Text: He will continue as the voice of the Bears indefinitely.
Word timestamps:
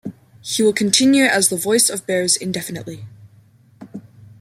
He 0.41 0.63
will 0.63 0.73
continue 0.73 1.25
as 1.25 1.49
the 1.49 1.55
voice 1.55 1.87
of 1.87 1.99
the 1.99 2.05
Bears 2.07 2.35
indefinitely. 2.35 3.05